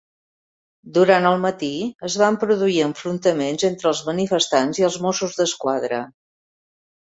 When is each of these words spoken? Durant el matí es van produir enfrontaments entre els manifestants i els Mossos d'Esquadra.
Durant 0.93 1.27
el 1.31 1.35
matí 1.43 1.69
es 2.09 2.15
van 2.21 2.39
produir 2.43 2.79
enfrontaments 2.85 3.67
entre 3.69 3.89
els 3.91 4.01
manifestants 4.09 4.81
i 4.83 4.89
els 4.89 4.99
Mossos 5.05 5.39
d'Esquadra. 5.43 6.03